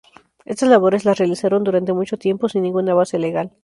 Estas 0.45 0.69
labores 0.69 1.05
las 1.05 1.19
realizaron 1.19 1.63
durante 1.63 1.93
mucho 1.93 2.17
tiempo 2.17 2.49
sin 2.49 2.63
ninguna 2.63 2.95
base 2.95 3.19
legal. 3.19 3.51